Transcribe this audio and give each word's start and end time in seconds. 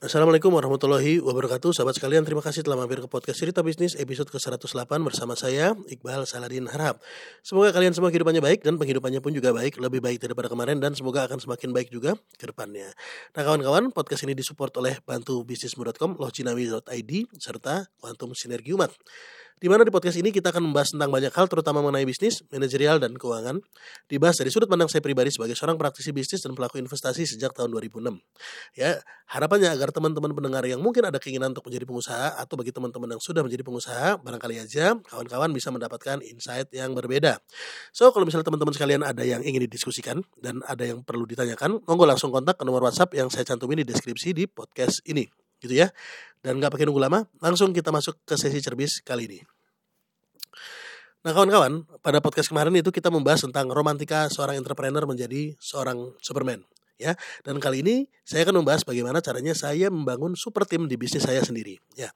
Assalamualaikum 0.00 0.48
warahmatullahi 0.56 1.20
wabarakatuh 1.20 1.76
Sahabat 1.76 1.92
sekalian 1.92 2.24
terima 2.24 2.40
kasih 2.40 2.64
telah 2.64 2.80
mampir 2.80 3.04
ke 3.04 3.08
podcast 3.12 3.36
Cerita 3.36 3.60
Bisnis 3.60 3.92
episode 4.00 4.32
ke-108 4.32 4.88
bersama 5.04 5.36
saya 5.36 5.76
Iqbal 5.92 6.24
Saladin 6.24 6.72
Harap 6.72 7.04
Semoga 7.44 7.68
kalian 7.68 7.92
semua 7.92 8.08
kehidupannya 8.08 8.40
baik 8.40 8.64
dan 8.64 8.80
penghidupannya 8.80 9.20
pun 9.20 9.36
juga 9.36 9.52
baik 9.52 9.76
Lebih 9.76 10.00
baik 10.00 10.24
daripada 10.24 10.48
kemarin 10.48 10.80
dan 10.80 10.96
semoga 10.96 11.28
akan 11.28 11.44
semakin 11.44 11.76
baik 11.76 11.92
juga 11.92 12.16
ke 12.16 12.48
depannya 12.48 12.88
Nah 13.36 13.42
kawan-kawan 13.44 13.92
podcast 13.92 14.24
ini 14.24 14.32
disupport 14.32 14.72
oleh 14.80 14.96
bantubisnismu.com, 15.04 16.16
lohcinawi.id 16.16 17.12
serta 17.36 17.84
Quantum 18.00 18.32
Sinergi 18.32 18.72
Umat 18.72 18.96
di 19.60 19.68
mana 19.68 19.84
di 19.84 19.92
podcast 19.92 20.16
ini 20.16 20.32
kita 20.32 20.56
akan 20.56 20.72
membahas 20.72 20.96
tentang 20.96 21.12
banyak 21.12 21.28
hal 21.36 21.44
terutama 21.44 21.84
mengenai 21.84 22.08
bisnis, 22.08 22.40
manajerial 22.48 22.96
dan 22.96 23.12
keuangan. 23.12 23.60
Dibahas 24.08 24.40
dari 24.40 24.48
sudut 24.48 24.72
pandang 24.72 24.88
saya 24.88 25.04
pribadi 25.04 25.28
sebagai 25.28 25.52
seorang 25.52 25.76
praktisi 25.76 26.16
bisnis 26.16 26.40
dan 26.40 26.56
pelaku 26.56 26.80
investasi 26.80 27.28
sejak 27.28 27.52
tahun 27.52 27.68
2006. 27.76 28.24
Ya, 28.80 29.04
harapannya 29.28 29.68
agar 29.68 29.89
teman-teman 29.94 30.34
pendengar 30.34 30.64
yang 30.66 30.82
mungkin 30.82 31.06
ada 31.06 31.20
keinginan 31.22 31.54
untuk 31.54 31.70
menjadi 31.70 31.86
pengusaha 31.86 32.38
atau 32.38 32.54
bagi 32.58 32.74
teman-teman 32.74 33.14
yang 33.14 33.22
sudah 33.22 33.44
menjadi 33.44 33.62
pengusaha, 33.62 34.18
barangkali 34.22 34.56
aja 34.62 34.98
kawan-kawan 35.06 35.50
bisa 35.54 35.68
mendapatkan 35.70 36.18
insight 36.26 36.72
yang 36.74 36.96
berbeda. 36.96 37.38
So, 37.94 38.10
kalau 38.10 38.26
misalnya 38.26 38.48
teman-teman 38.48 38.74
sekalian 38.74 39.02
ada 39.06 39.22
yang 39.22 39.44
ingin 39.46 39.68
didiskusikan 39.68 40.24
dan 40.40 40.64
ada 40.66 40.82
yang 40.82 41.04
perlu 41.06 41.28
ditanyakan, 41.28 41.82
monggo 41.84 42.08
langsung 42.08 42.32
kontak 42.32 42.58
ke 42.58 42.64
nomor 42.64 42.86
WhatsApp 42.86 43.14
yang 43.14 43.28
saya 43.28 43.46
cantumin 43.46 43.82
di 43.82 43.86
deskripsi 43.86 44.32
di 44.32 44.44
podcast 44.48 45.04
ini 45.06 45.28
gitu 45.60 45.76
ya. 45.76 45.92
Dan 46.40 46.56
nggak 46.56 46.72
pakai 46.72 46.88
nunggu 46.88 47.04
lama, 47.04 47.28
langsung 47.44 47.76
kita 47.76 47.92
masuk 47.92 48.24
ke 48.24 48.34
sesi 48.40 48.64
cerbis 48.64 49.04
kali 49.04 49.28
ini. 49.28 49.40
Nah 51.20 51.36
kawan-kawan, 51.36 51.84
pada 52.00 52.24
podcast 52.24 52.48
kemarin 52.48 52.72
itu 52.80 52.88
kita 52.88 53.12
membahas 53.12 53.44
tentang 53.44 53.68
romantika 53.68 54.32
seorang 54.32 54.56
entrepreneur 54.56 55.04
menjadi 55.04 55.52
seorang 55.60 56.16
Superman. 56.24 56.64
Ya, 57.00 57.16
dan 57.40 57.56
kali 57.56 57.80
ini 57.80 57.96
saya 58.28 58.44
akan 58.44 58.60
membahas 58.60 58.84
bagaimana 58.84 59.24
caranya 59.24 59.56
saya 59.56 59.88
membangun 59.88 60.36
super 60.36 60.68
tim 60.68 60.84
di 60.84 61.00
bisnis 61.00 61.24
saya 61.24 61.40
sendiri. 61.40 61.80
Ya, 61.96 62.12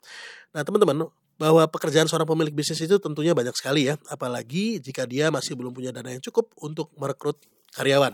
nah 0.52 0.60
teman-teman, 0.60 1.08
bahwa 1.40 1.64
pekerjaan 1.72 2.04
seorang 2.04 2.28
pemilik 2.28 2.52
bisnis 2.52 2.84
itu 2.84 3.00
tentunya 3.00 3.32
banyak 3.32 3.56
sekali 3.56 3.88
ya, 3.88 3.96
apalagi 4.12 4.78
jika 4.84 5.08
dia 5.08 5.32
masih 5.32 5.56
belum 5.56 5.72
punya 5.72 5.88
dana 5.88 6.12
yang 6.12 6.20
cukup 6.20 6.52
untuk 6.60 6.92
merekrut 7.00 7.40
karyawan. 7.72 8.12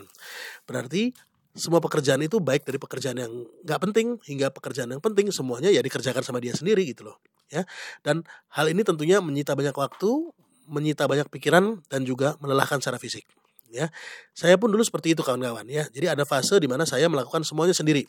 Berarti 0.65 1.11
semua 1.51 1.83
pekerjaan 1.83 2.23
itu 2.23 2.39
baik 2.39 2.63
dari 2.63 2.79
pekerjaan 2.79 3.19
yang 3.19 3.33
nggak 3.67 3.81
penting 3.91 4.23
hingga 4.23 4.55
pekerjaan 4.55 4.95
yang 4.95 5.03
penting 5.03 5.35
semuanya 5.35 5.69
ya 5.75 5.83
dikerjakan 5.83 6.23
sama 6.23 6.39
dia 6.39 6.55
sendiri 6.55 6.87
gitu 6.87 7.11
loh 7.11 7.19
ya 7.51 7.67
dan 8.07 8.23
hal 8.55 8.71
ini 8.71 8.87
tentunya 8.87 9.19
menyita 9.19 9.59
banyak 9.59 9.75
waktu 9.75 10.31
menyita 10.71 11.11
banyak 11.11 11.27
pikiran 11.27 11.83
dan 11.91 12.07
juga 12.07 12.39
melelahkan 12.39 12.79
secara 12.79 13.03
fisik 13.03 13.27
ya. 13.71 13.87
Saya 14.35 14.59
pun 14.59 14.69
dulu 14.71 14.83
seperti 14.83 15.15
itu 15.15 15.23
kawan-kawan 15.25 15.67
ya. 15.67 15.87
Jadi 15.91 16.07
ada 16.11 16.27
fase 16.27 16.59
di 16.59 16.69
mana 16.69 16.85
saya 16.85 17.07
melakukan 17.07 17.47
semuanya 17.47 17.73
sendiri. 17.73 18.05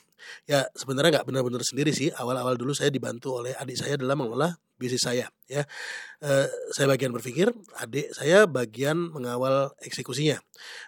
Ya 0.50 0.68
sebenarnya 0.74 1.22
nggak 1.22 1.26
benar-benar 1.30 1.64
sendiri 1.64 1.94
sih. 1.96 2.10
Awal-awal 2.12 2.58
dulu 2.58 2.74
saya 2.74 2.90
dibantu 2.90 3.40
oleh 3.40 3.56
adik 3.56 3.78
saya 3.78 3.96
dalam 3.96 4.20
mengelola 4.20 4.58
bisnis 4.76 5.06
saya 5.06 5.30
ya. 5.46 5.64
E, 6.20 6.30
saya 6.74 6.90
bagian 6.90 7.14
berpikir 7.14 7.54
adik 7.78 8.10
saya 8.12 8.50
bagian 8.50 8.98
mengawal 9.14 9.72
eksekusinya. 9.86 10.42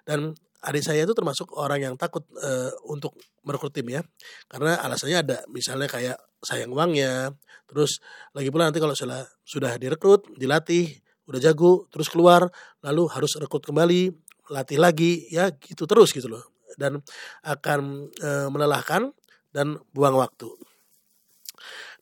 Dan 0.03 0.33
adik 0.63 0.83
saya 0.83 1.03
itu 1.03 1.13
termasuk 1.13 1.51
orang 1.59 1.91
yang 1.91 1.95
takut 1.99 2.23
uh, 2.39 2.71
untuk 2.87 3.19
merekrut 3.43 3.75
tim 3.75 3.83
ya. 3.91 4.01
Karena 4.47 4.79
alasannya 4.79 5.17
ada 5.19 5.37
misalnya 5.51 5.91
kayak 5.91 6.17
sayang 6.43 6.71
uangnya 6.71 7.31
terus 7.67 8.03
lagi 8.35 8.51
pula 8.51 8.67
nanti 8.67 8.83
kalau 8.83 8.93
sudah 8.93 9.23
sudah 9.47 9.79
direkrut 9.79 10.27
dilatih 10.35 10.91
udah 11.23 11.39
jago 11.39 11.87
terus 11.87 12.11
keluar 12.11 12.51
lalu 12.83 13.07
harus 13.07 13.39
rekrut 13.39 13.63
kembali 13.63 14.11
latih 14.51 14.79
lagi 14.79 15.27
ya 15.31 15.51
gitu 15.55 15.87
terus 15.87 16.11
gitu 16.11 16.27
loh 16.27 16.43
dan 16.75 16.99
akan 17.45 18.09
e, 18.17 18.29
melelahkan 18.49 19.13
dan 19.53 19.77
buang 19.93 20.17
waktu 20.17 20.49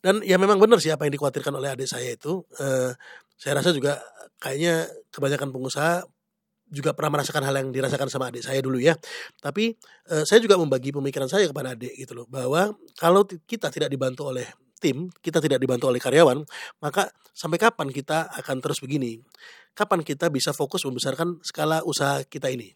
dan 0.01 0.23
ya 0.25 0.39
memang 0.39 0.57
benar 0.57 0.81
sih 0.81 0.89
apa 0.89 1.05
yang 1.05 1.13
dikhawatirkan 1.13 1.53
oleh 1.53 1.75
adik 1.75 1.85
saya 1.85 2.15
itu 2.15 2.41
e, 2.57 2.95
saya 3.35 3.57
rasa 3.59 3.75
juga 3.75 3.99
kayaknya 4.41 4.89
kebanyakan 5.13 5.49
pengusaha 5.53 6.05
juga 6.71 6.95
pernah 6.95 7.19
merasakan 7.19 7.43
hal 7.43 7.55
yang 7.59 7.69
dirasakan 7.75 8.07
sama 8.07 8.31
adik 8.31 8.47
saya 8.47 8.63
dulu 8.63 8.79
ya. 8.79 8.95
Tapi 9.43 9.75
eh, 10.07 10.23
saya 10.23 10.39
juga 10.39 10.55
membagi 10.55 10.95
pemikiran 10.95 11.27
saya 11.27 11.51
kepada 11.51 11.75
adik 11.75 11.91
gitu 11.99 12.15
loh 12.15 12.25
bahwa 12.31 12.71
kalau 12.95 13.27
kita 13.27 13.67
tidak 13.67 13.91
dibantu 13.91 14.31
oleh 14.31 14.47
tim, 14.81 15.11
kita 15.21 15.43
tidak 15.43 15.61
dibantu 15.61 15.91
oleh 15.91 16.01
karyawan, 16.01 16.41
maka 16.81 17.11
sampai 17.35 17.61
kapan 17.61 17.93
kita 17.93 18.31
akan 18.33 18.63
terus 18.63 18.81
begini? 18.81 19.21
Kapan 19.71 20.03
kita 20.03 20.27
bisa 20.27 20.51
fokus 20.51 20.83
membesarkan 20.83 21.39
skala 21.41 21.81
usaha 21.87 22.21
kita 22.27 22.51
ini? 22.51 22.75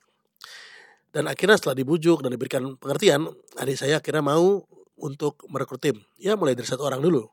Dan 1.12 1.32
akhirnya 1.32 1.56
setelah 1.56 1.80
dibujuk 1.80 2.20
dan 2.24 2.36
diberikan 2.36 2.76
pengertian, 2.76 3.32
adik 3.56 3.80
saya 3.80 4.04
akhirnya 4.04 4.24
mau 4.24 4.64
untuk 5.00 5.44
merekrut 5.48 5.80
tim. 5.80 5.98
Ya 6.20 6.36
mulai 6.36 6.56
dari 6.56 6.68
satu 6.68 6.84
orang 6.84 7.00
dulu. 7.00 7.24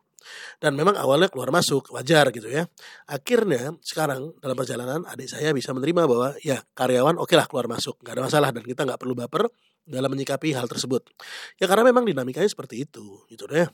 Dan 0.62 0.78
memang 0.78 0.94
awalnya 0.94 1.26
keluar 1.26 1.50
masuk, 1.50 1.90
wajar 1.90 2.30
gitu 2.30 2.46
ya. 2.46 2.70
Akhirnya 3.10 3.74
sekarang 3.82 4.38
dalam 4.38 4.54
perjalanan 4.54 5.02
adik 5.10 5.26
saya 5.26 5.50
bisa 5.50 5.74
menerima 5.74 6.06
bahwa 6.06 6.38
ya 6.46 6.62
karyawan 6.78 7.18
oke 7.18 7.26
okay 7.26 7.36
lah 7.38 7.46
keluar 7.50 7.66
masuk, 7.66 7.98
nggak 8.06 8.14
ada 8.14 8.22
masalah 8.22 8.50
dan 8.54 8.62
kita 8.62 8.86
nggak 8.86 9.00
perlu 9.02 9.18
baper 9.18 9.50
dalam 9.82 10.10
menyikapi 10.14 10.54
hal 10.54 10.70
tersebut. 10.70 11.10
Ya 11.58 11.66
karena 11.66 11.90
memang 11.90 12.06
dinamikanya 12.06 12.46
seperti 12.46 12.86
itu 12.86 13.26
gitu 13.26 13.50
deh. 13.50 13.66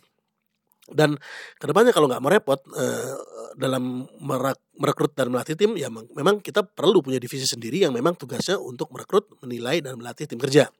Dan 0.88 1.20
ke 1.60 1.64
depannya 1.68 1.92
kalau 1.92 2.08
nggak 2.08 2.22
mau 2.24 2.32
repot 2.32 2.60
eh, 2.74 3.14
dalam 3.60 4.08
merak, 4.24 4.58
merekrut 4.80 5.12
dan 5.12 5.28
melatih 5.28 5.54
tim, 5.54 5.76
ya 5.76 5.92
memang 5.92 6.40
kita 6.40 6.64
perlu 6.64 7.04
punya 7.04 7.20
divisi 7.20 7.44
sendiri 7.44 7.84
yang 7.84 7.92
memang 7.92 8.16
tugasnya 8.16 8.56
untuk 8.56 8.88
merekrut, 8.90 9.28
menilai 9.44 9.84
dan 9.84 10.00
melatih 10.00 10.24
tim 10.24 10.40
kerja. 10.40 10.72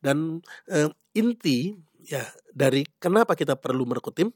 Dan 0.00 0.40
eh, 0.68 0.88
inti 1.16 1.72
ya 2.04 2.24
dari 2.52 2.84
kenapa 3.00 3.36
kita 3.36 3.56
perlu 3.56 3.88
merekrut 3.88 4.16
tim 4.16 4.28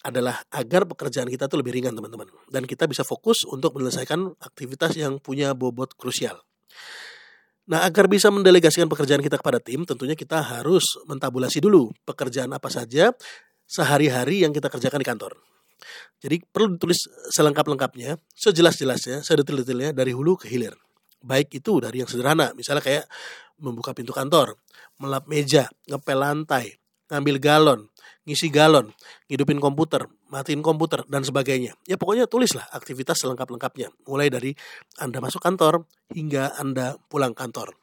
adalah 0.00 0.40
agar 0.56 0.88
pekerjaan 0.88 1.28
kita 1.28 1.44
itu 1.44 1.56
lebih 1.60 1.76
ringan 1.76 1.92
teman-teman 1.92 2.24
dan 2.48 2.64
kita 2.64 2.88
bisa 2.88 3.04
fokus 3.04 3.44
untuk 3.44 3.76
menyelesaikan 3.76 4.32
aktivitas 4.40 4.96
yang 4.96 5.20
punya 5.20 5.52
bobot 5.52 5.92
krusial. 5.92 6.40
Nah, 7.70 7.86
agar 7.86 8.10
bisa 8.10 8.32
mendelegasikan 8.32 8.90
pekerjaan 8.90 9.22
kita 9.22 9.38
kepada 9.38 9.62
tim, 9.62 9.86
tentunya 9.86 10.18
kita 10.18 10.42
harus 10.42 10.98
mentabulasi 11.06 11.62
dulu 11.62 11.92
pekerjaan 12.02 12.50
apa 12.50 12.66
saja 12.66 13.14
sehari-hari 13.70 14.42
yang 14.42 14.50
kita 14.50 14.66
kerjakan 14.66 14.98
di 14.98 15.06
kantor. 15.06 15.32
Jadi 16.20 16.42
perlu 16.42 16.76
ditulis 16.76 17.06
selengkap-lengkapnya, 17.32 18.18
sejelas-jelasnya, 18.34 19.22
sedetil-detilnya 19.22 19.94
dari 19.94 20.10
hulu 20.10 20.36
ke 20.36 20.50
hilir. 20.50 20.74
Baik 21.22 21.62
itu 21.62 21.78
dari 21.78 22.02
yang 22.02 22.10
sederhana, 22.10 22.52
misalnya 22.58 22.82
kayak 22.82 23.04
membuka 23.62 23.94
pintu 23.94 24.12
kantor, 24.12 24.58
melap 25.00 25.24
meja, 25.30 25.70
ngepel 25.88 26.18
lantai, 26.20 26.76
ngambil 27.08 27.36
galon, 27.40 27.80
ngisi 28.28 28.52
galon, 28.52 28.92
ngidupin 29.32 29.56
komputer, 29.56 30.04
matiin 30.28 30.60
komputer, 30.60 31.04
dan 31.08 31.24
sebagainya. 31.24 31.76
Ya 31.88 31.96
pokoknya 31.96 32.28
tulislah 32.28 32.68
aktivitas 32.72 33.24
selengkap-lengkapnya. 33.24 33.88
Mulai 34.04 34.28
dari 34.28 34.52
Anda 35.00 35.24
masuk 35.24 35.40
kantor 35.40 35.88
hingga 36.12 36.56
Anda 36.60 37.00
pulang 37.08 37.32
kantor. 37.32 37.79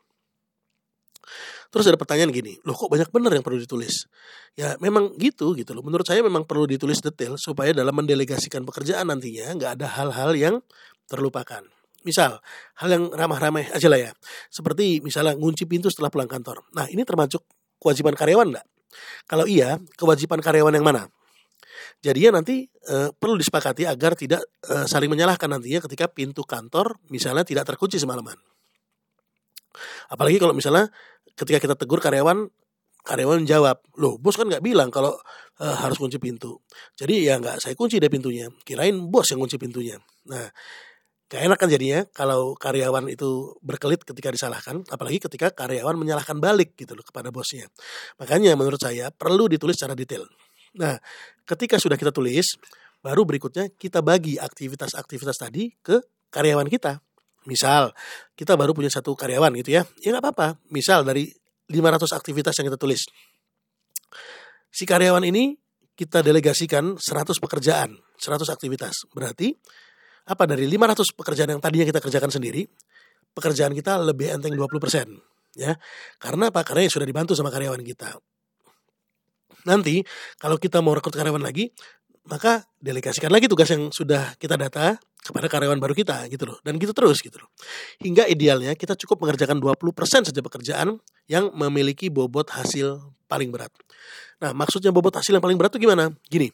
Terus 1.78 1.94
ada 1.94 2.00
pertanyaan 2.02 2.34
gini, 2.34 2.58
loh 2.66 2.74
kok 2.74 2.90
banyak 2.90 3.14
benar 3.14 3.30
yang 3.38 3.46
perlu 3.46 3.62
ditulis? 3.62 4.10
Ya 4.58 4.74
memang 4.82 5.14
gitu 5.22 5.54
gitu 5.54 5.78
loh. 5.78 5.86
Menurut 5.86 6.10
saya 6.10 6.26
memang 6.26 6.42
perlu 6.42 6.66
ditulis 6.66 6.98
detail 7.06 7.38
supaya 7.38 7.70
dalam 7.70 7.94
mendelegasikan 7.94 8.66
pekerjaan 8.66 9.06
nantinya 9.14 9.54
nggak 9.54 9.72
ada 9.78 9.86
hal-hal 9.86 10.34
yang 10.34 10.56
terlupakan. 11.06 11.62
Misal, 12.02 12.42
hal 12.82 12.90
yang 12.90 13.14
ramah-ramah 13.14 13.78
aja 13.78 13.86
lah 13.86 14.10
ya. 14.10 14.12
Seperti 14.50 15.06
misalnya 15.06 15.38
ngunci 15.38 15.70
pintu 15.70 15.94
setelah 15.94 16.10
pulang 16.10 16.26
kantor. 16.26 16.66
Nah 16.74 16.90
ini 16.90 17.06
termasuk 17.06 17.46
kewajiban 17.78 18.18
karyawan 18.18 18.58
nggak? 18.58 18.66
Kalau 19.30 19.46
iya, 19.46 19.78
kewajiban 19.94 20.42
karyawan 20.42 20.74
yang 20.74 20.86
mana? 20.88 21.06
Jadinya 22.02 22.42
nanti 22.42 22.66
e, 22.66 22.96
perlu 23.14 23.38
disepakati 23.38 23.86
agar 23.86 24.18
tidak 24.18 24.42
e, 24.66 24.90
saling 24.90 25.14
menyalahkan 25.14 25.46
nantinya 25.46 25.86
ketika 25.86 26.10
pintu 26.10 26.42
kantor 26.42 26.98
misalnya 27.14 27.46
tidak 27.46 27.70
terkunci 27.70 28.02
semalaman. 28.02 28.38
Apalagi 30.10 30.42
kalau 30.42 30.58
misalnya 30.58 30.90
ketika 31.38 31.62
kita 31.62 31.76
tegur 31.78 32.02
karyawan, 32.02 32.50
karyawan 33.06 33.46
jawab, 33.46 33.80
loh 34.02 34.18
bos 34.18 34.34
kan 34.36 34.50
nggak 34.50 34.66
bilang 34.66 34.90
kalau 34.90 35.16
e, 35.62 35.66
harus 35.66 36.02
kunci 36.02 36.18
pintu. 36.18 36.60
Jadi 36.98 37.30
ya 37.30 37.38
nggak 37.38 37.62
saya 37.62 37.78
kunci 37.78 38.02
deh 38.02 38.10
pintunya. 38.10 38.50
Kirain 38.66 38.98
bos 39.08 39.30
yang 39.30 39.40
kunci 39.40 39.62
pintunya. 39.62 40.02
Nah 40.28 40.50
Gak 41.28 41.44
enak 41.44 41.60
kan 41.60 41.68
jadinya 41.68 42.08
kalau 42.16 42.56
karyawan 42.56 43.12
itu 43.12 43.60
berkelit 43.60 44.00
ketika 44.08 44.32
disalahkan, 44.32 44.88
apalagi 44.88 45.20
ketika 45.20 45.52
karyawan 45.52 46.00
menyalahkan 46.00 46.40
balik 46.40 46.80
gitu 46.80 46.96
loh 46.96 47.04
kepada 47.04 47.36
bosnya. 47.36 47.68
Makanya 48.16 48.56
menurut 48.56 48.80
saya 48.80 49.12
perlu 49.12 49.52
ditulis 49.52 49.76
secara 49.76 49.92
detail. 49.92 50.24
Nah, 50.80 50.96
ketika 51.44 51.84
sudah 51.84 52.00
kita 52.00 52.16
tulis, 52.16 52.56
baru 53.04 53.28
berikutnya 53.28 53.68
kita 53.76 54.00
bagi 54.00 54.40
aktivitas-aktivitas 54.40 55.36
tadi 55.36 55.76
ke 55.84 56.00
karyawan 56.32 56.72
kita. 56.72 57.04
Misal, 57.48 57.96
kita 58.36 58.60
baru 58.60 58.76
punya 58.76 58.92
satu 58.92 59.16
karyawan 59.16 59.56
gitu 59.64 59.80
ya, 59.80 59.88
ya 60.04 60.10
nggak 60.12 60.24
apa-apa. 60.24 60.48
Misal 60.70 61.08
dari 61.08 61.32
500 61.72 62.12
aktivitas 62.12 62.54
yang 62.60 62.68
kita 62.68 62.80
tulis. 62.80 63.08
Si 64.68 64.84
karyawan 64.84 65.24
ini 65.24 65.56
kita 65.98 66.22
delegasikan 66.22 67.00
100 67.00 67.40
pekerjaan, 67.40 67.96
100 68.20 68.52
aktivitas. 68.52 69.08
Berarti 69.16 69.56
apa 70.28 70.44
dari 70.44 70.68
500 70.68 71.16
pekerjaan 71.16 71.56
yang 71.56 71.62
tadinya 71.64 71.88
kita 71.88 72.04
kerjakan 72.04 72.30
sendiri, 72.30 72.68
pekerjaan 73.32 73.72
kita 73.72 73.96
lebih 74.04 74.28
enteng 74.36 74.54
20%, 74.54 75.56
ya. 75.56 75.74
Karena 76.20 76.52
apa? 76.52 76.68
Karena 76.68 76.84
yang 76.86 76.94
sudah 76.94 77.08
dibantu 77.08 77.32
sama 77.34 77.48
karyawan 77.48 77.80
kita. 77.82 78.20
Nanti 79.66 80.04
kalau 80.36 80.60
kita 80.60 80.84
mau 80.84 80.92
rekrut 80.96 81.16
karyawan 81.16 81.44
lagi, 81.44 81.72
maka 82.28 82.68
delegasikan 82.84 83.32
lagi 83.32 83.48
tugas 83.48 83.72
yang 83.72 83.88
sudah 83.90 84.36
kita 84.36 84.60
data 84.60 85.00
kepada 85.24 85.52
karyawan 85.52 85.80
baru 85.82 85.94
kita 85.98 86.28
gitu 86.32 86.50
loh. 86.50 86.58
Dan 86.64 86.80
gitu 86.80 86.94
terus 86.96 87.20
gitu 87.20 87.42
loh. 87.42 87.50
Hingga 88.00 88.30
idealnya 88.32 88.74
kita 88.78 88.96
cukup 88.96 89.28
mengerjakan 89.28 89.60
20% 89.60 90.30
saja 90.30 90.42
pekerjaan 90.44 90.98
yang 91.28 91.52
memiliki 91.54 92.08
bobot 92.08 92.48
hasil 92.54 93.02
paling 93.28 93.52
berat. 93.52 93.72
Nah, 94.40 94.54
maksudnya 94.54 94.94
bobot 94.94 95.14
hasil 95.14 95.36
yang 95.36 95.44
paling 95.44 95.60
berat 95.60 95.76
itu 95.76 95.84
gimana? 95.84 96.14
Gini, 96.30 96.48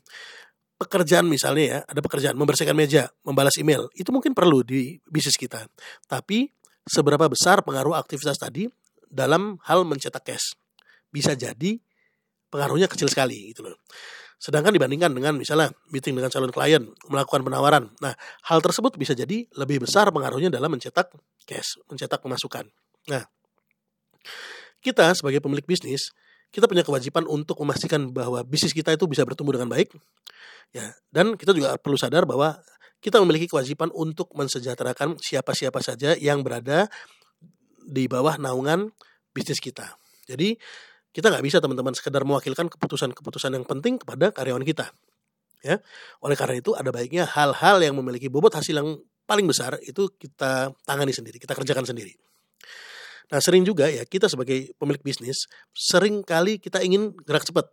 pekerjaan 0.79 1.27
misalnya 1.29 1.63
ya, 1.63 1.79
ada 1.85 1.99
pekerjaan 2.01 2.35
membersihkan 2.35 2.75
meja, 2.75 3.07
membalas 3.23 3.55
email, 3.61 3.87
itu 3.95 4.09
mungkin 4.09 4.35
perlu 4.35 4.65
di 4.65 4.99
bisnis 5.07 5.37
kita. 5.37 5.67
Tapi 6.09 6.49
seberapa 6.83 7.29
besar 7.31 7.61
pengaruh 7.63 7.95
aktivitas 7.95 8.39
tadi 8.41 8.67
dalam 9.07 9.61
hal 9.67 9.85
mencetak 9.85 10.25
cash? 10.25 10.57
Bisa 11.13 11.37
jadi 11.37 11.77
pengaruhnya 12.49 12.89
kecil 12.89 13.07
sekali 13.09 13.53
gitu 13.53 13.65
loh. 13.65 13.77
Sedangkan 14.43 14.75
dibandingkan 14.75 15.15
dengan 15.15 15.39
misalnya 15.39 15.71
meeting 15.87 16.19
dengan 16.19 16.27
calon 16.27 16.51
klien, 16.51 16.83
melakukan 17.07 17.47
penawaran. 17.47 17.95
Nah, 18.03 18.11
hal 18.51 18.59
tersebut 18.59 18.99
bisa 18.99 19.15
jadi 19.15 19.47
lebih 19.55 19.87
besar 19.87 20.11
pengaruhnya 20.11 20.51
dalam 20.51 20.67
mencetak 20.67 21.15
cash, 21.47 21.79
mencetak 21.87 22.19
pemasukan. 22.19 22.67
Nah, 23.07 23.23
kita 24.83 25.15
sebagai 25.15 25.39
pemilik 25.39 25.63
bisnis, 25.63 26.11
kita 26.51 26.67
punya 26.67 26.83
kewajiban 26.83 27.23
untuk 27.23 27.55
memastikan 27.63 28.11
bahwa 28.11 28.43
bisnis 28.43 28.75
kita 28.75 28.91
itu 28.91 29.07
bisa 29.07 29.23
bertumbuh 29.23 29.55
dengan 29.55 29.71
baik. 29.71 29.95
Ya, 30.75 30.91
dan 31.07 31.39
kita 31.39 31.55
juga 31.55 31.79
perlu 31.79 31.95
sadar 31.95 32.27
bahwa 32.27 32.59
kita 32.99 33.23
memiliki 33.23 33.47
kewajiban 33.47 33.95
untuk 33.95 34.27
mensejahterakan 34.35 35.23
siapa-siapa 35.23 35.79
saja 35.79 36.19
yang 36.19 36.43
berada 36.43 36.91
di 37.79 38.11
bawah 38.11 38.35
naungan 38.35 38.91
bisnis 39.31 39.63
kita. 39.63 39.95
Jadi 40.27 40.59
kita 41.13 41.29
nggak 41.29 41.45
bisa 41.45 41.61
teman-teman 41.61 41.93
sekedar 41.93 42.25
mewakilkan 42.25 42.67
keputusan-keputusan 42.73 43.53
yang 43.53 43.63
penting 43.63 44.01
kepada 44.01 44.33
karyawan 44.33 44.65
kita. 44.65 44.89
Ya, 45.63 45.79
oleh 46.19 46.35
karena 46.35 46.59
itu 46.59 46.75
ada 46.75 46.91
baiknya 46.91 47.23
hal-hal 47.23 47.79
yang 47.79 47.95
memiliki 47.95 48.27
bobot 48.27 48.51
hasil 48.51 48.75
yang 48.75 48.99
paling 49.23 49.47
besar 49.47 49.79
itu 49.79 50.11
kita 50.19 50.75
tangani 50.83 51.15
sendiri, 51.15 51.39
kita 51.39 51.55
kerjakan 51.55 51.87
sendiri. 51.87 52.11
Nah 53.31 53.39
sering 53.39 53.63
juga 53.63 53.87
ya 53.87 54.03
kita 54.03 54.27
sebagai 54.27 54.75
pemilik 54.75 54.99
bisnis 54.99 55.47
sering 55.71 56.19
kali 56.27 56.59
kita 56.59 56.83
ingin 56.83 57.15
gerak 57.23 57.47
cepat. 57.47 57.71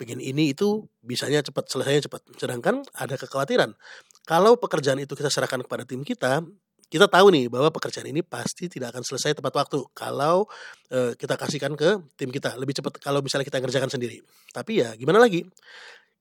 Pengen 0.00 0.20
ini 0.20 0.52
itu 0.52 0.88
bisanya 1.00 1.44
cepat, 1.44 1.68
selesainya 1.68 2.08
cepat. 2.08 2.24
Sedangkan 2.40 2.80
ada 2.96 3.16
kekhawatiran 3.20 3.76
kalau 4.24 4.56
pekerjaan 4.56 5.00
itu 5.00 5.12
kita 5.12 5.28
serahkan 5.28 5.62
kepada 5.64 5.84
tim 5.84 6.00
kita, 6.00 6.42
kita 6.86 7.10
tahu 7.10 7.34
nih 7.34 7.50
bahwa 7.50 7.66
pekerjaan 7.74 8.06
ini 8.06 8.22
pasti 8.22 8.70
tidak 8.70 8.94
akan 8.94 9.02
selesai 9.02 9.34
tepat 9.34 9.50
waktu 9.58 9.82
kalau 9.90 10.46
e, 10.86 11.18
kita 11.18 11.34
kasihkan 11.34 11.74
ke 11.74 11.98
tim 12.14 12.30
kita 12.30 12.54
lebih 12.54 12.78
cepat 12.78 13.02
kalau 13.02 13.18
misalnya 13.18 13.42
kita 13.42 13.58
ngerjakan 13.58 13.90
sendiri. 13.90 14.22
Tapi 14.54 14.86
ya 14.86 14.94
gimana 14.94 15.18
lagi? 15.18 15.42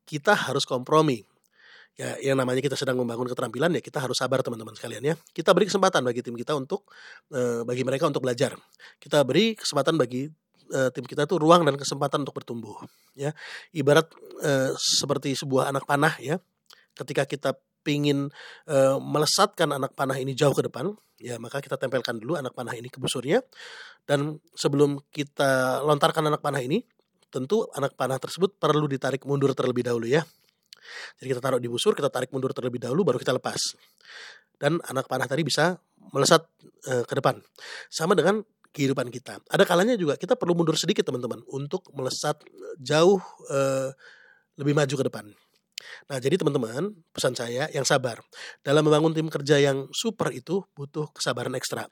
Kita 0.05 0.33
harus 0.33 0.65
kompromi. 0.65 1.21
Ya, 1.95 2.19
yang 2.19 2.35
namanya 2.35 2.59
kita 2.59 2.75
sedang 2.75 2.99
membangun 2.99 3.23
keterampilan 3.31 3.71
ya 3.71 3.79
kita 3.79 4.03
harus 4.03 4.19
sabar 4.19 4.43
teman-teman 4.43 4.75
sekalian 4.75 5.05
ya. 5.05 5.15
Kita 5.31 5.55
beri 5.55 5.69
kesempatan 5.69 6.01
bagi 6.01 6.25
tim 6.25 6.35
kita 6.35 6.57
untuk 6.57 6.89
e, 7.29 7.61
bagi 7.61 7.85
mereka 7.85 8.09
untuk 8.09 8.25
belajar. 8.25 8.57
Kita 8.97 9.21
beri 9.21 9.53
kesempatan 9.55 9.95
bagi 9.95 10.27
tim 10.65 11.05
kita 11.05 11.29
tuh 11.29 11.37
ruang 11.37 11.61
dan 11.61 11.77
kesempatan 11.77 12.25
untuk 12.25 12.41
bertumbuh 12.41 12.73
ya. 13.13 13.31
Ibarat 13.69 14.09
e, 14.41 14.73
seperti 14.75 15.37
sebuah 15.37 15.69
anak 15.69 15.85
panah 15.85 16.17
ya. 16.17 16.41
Ketika 16.97 17.23
kita 17.29 17.53
pingin 17.85 18.33
e, 18.65 18.77
melesatkan 18.97 19.69
anak 19.69 19.93
panah 19.93 20.17
ini 20.17 20.33
jauh 20.33 20.57
ke 20.57 20.65
depan, 20.65 20.89
ya 21.21 21.37
maka 21.37 21.61
kita 21.61 21.77
tempelkan 21.77 22.17
dulu 22.17 22.33
anak 22.33 22.57
panah 22.57 22.73
ini 22.73 22.89
ke 22.89 22.97
busurnya. 22.97 23.45
Dan 24.05 24.41
sebelum 24.57 24.97
kita 25.13 25.85
lontarkan 25.85 26.25
anak 26.25 26.41
panah 26.41 26.65
ini, 26.65 26.81
tentu 27.29 27.69
anak 27.77 27.93
panah 27.93 28.17
tersebut 28.17 28.57
perlu 28.57 28.89
ditarik 28.89 29.21
mundur 29.29 29.53
terlebih 29.53 29.85
dahulu 29.85 30.09
ya. 30.09 30.25
Jadi 31.21 31.27
kita 31.29 31.41
taruh 31.41 31.61
di 31.61 31.69
busur, 31.69 31.93
kita 31.93 32.09
tarik 32.09 32.29
mundur 32.33 32.53
terlebih 32.53 32.81
dahulu, 32.81 33.05
baru 33.13 33.17
kita 33.21 33.33
lepas. 33.37 33.77
Dan 34.57 34.81
anak 34.89 35.05
panah 35.05 35.29
tadi 35.29 35.45
bisa 35.45 35.77
melesat 36.13 36.41
e, 36.85 37.05
ke 37.05 37.13
depan. 37.13 37.37
Sama 37.89 38.17
dengan 38.17 38.41
kehidupan 38.75 39.07
kita. 39.07 39.39
Ada 39.47 39.63
kalanya 39.63 39.95
juga 39.95 40.19
kita 40.19 40.35
perlu 40.35 40.51
mundur 40.51 40.75
sedikit 40.75 41.07
teman-teman 41.07 41.39
untuk 41.47 41.87
melesat 41.95 42.43
jauh 42.75 43.23
e, 43.47 43.59
lebih 44.59 44.75
maju 44.75 44.95
ke 44.99 45.05
depan. 45.07 45.25
Nah, 46.07 46.17
jadi 46.19 46.39
teman-teman, 46.39 46.95
pesan 47.11 47.35
saya 47.35 47.67
yang 47.71 47.83
sabar. 47.83 48.23
Dalam 48.63 48.85
membangun 48.85 49.11
tim 49.11 49.27
kerja 49.27 49.59
yang 49.59 49.87
super 49.91 50.31
itu 50.31 50.63
butuh 50.75 51.11
kesabaran 51.11 51.55
ekstra. 51.55 51.87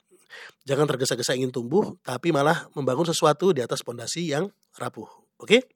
Jangan 0.65 0.89
tergesa-gesa 0.89 1.38
ingin 1.38 1.53
tumbuh, 1.53 1.94
tapi 2.01 2.33
malah 2.33 2.65
membangun 2.74 3.06
sesuatu 3.06 3.53
di 3.53 3.62
atas 3.62 3.85
pondasi 3.85 4.33
yang 4.33 4.50
rapuh. 4.75 5.22
Oke? 5.44 5.68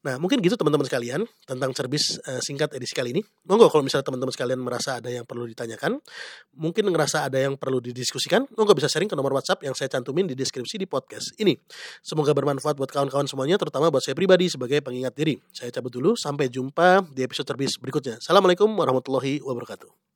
Nah, 0.00 0.16
mungkin 0.16 0.40
gitu 0.40 0.56
teman-teman 0.56 0.88
sekalian 0.88 1.28
tentang 1.44 1.76
cerbis 1.76 2.16
uh, 2.24 2.40
singkat 2.40 2.72
edisi 2.72 2.96
kali 2.96 3.12
ini. 3.12 3.20
Monggo 3.44 3.68
kalau 3.68 3.84
misalnya 3.84 4.08
teman-teman 4.08 4.32
sekalian 4.32 4.56
merasa 4.56 4.96
ada 4.96 5.12
yang 5.12 5.28
perlu 5.28 5.44
ditanyakan, 5.44 6.00
mungkin 6.56 6.88
ngerasa 6.88 7.28
ada 7.28 7.36
yang 7.36 7.60
perlu 7.60 7.84
didiskusikan, 7.84 8.48
monggo 8.56 8.72
bisa 8.72 8.88
sharing 8.88 9.12
ke 9.12 9.16
nomor 9.18 9.36
WhatsApp 9.36 9.60
yang 9.60 9.76
saya 9.76 9.92
cantumin 9.92 10.24
di 10.24 10.32
deskripsi 10.32 10.80
di 10.80 10.88
podcast 10.88 11.36
ini. 11.36 11.52
Semoga 12.00 12.32
bermanfaat 12.32 12.80
buat 12.80 12.88
kawan-kawan 12.88 13.28
semuanya, 13.28 13.60
terutama 13.60 13.92
buat 13.92 14.00
saya 14.00 14.16
pribadi 14.16 14.48
sebagai 14.48 14.80
pengingat 14.80 15.12
diri. 15.12 15.36
Saya 15.52 15.68
cabut 15.68 15.92
dulu, 15.92 16.16
sampai 16.16 16.48
jumpa 16.48 17.04
di 17.12 17.20
episode 17.20 17.44
cerbis 17.44 17.76
berikutnya. 17.76 18.24
Assalamualaikum 18.24 18.72
warahmatullahi 18.72 19.44
wabarakatuh. 19.44 20.09